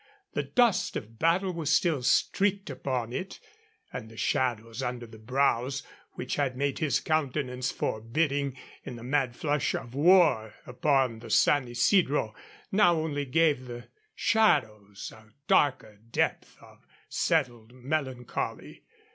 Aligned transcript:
The 0.33 0.41
dust 0.41 0.95
of 0.95 1.19
battle 1.19 1.53
was 1.53 1.69
still 1.69 2.01
streaked 2.01 2.71
upon 2.71 3.13
it, 3.13 3.39
and 3.93 4.09
the 4.09 4.17
shadows 4.17 4.81
under 4.81 5.05
the 5.05 5.19
brows 5.19 5.83
which 6.13 6.37
had 6.37 6.57
made 6.57 6.79
his 6.79 6.99
countenance 6.99 7.71
forbidding 7.71 8.57
in 8.83 8.95
the 8.95 9.03
mad 9.03 9.35
flush 9.35 9.75
of 9.75 9.93
war 9.93 10.55
upon 10.65 11.19
the 11.19 11.29
San 11.29 11.67
Isidro 11.67 12.33
now 12.71 12.95
only 12.95 13.25
gave 13.25 13.67
the 13.67 13.89
shadows 14.15 15.13
a 15.15 15.29
darker 15.47 15.99
depth 16.09 16.57
of 16.59 16.79
settled 17.07 17.71
melancholy. 17.71 18.81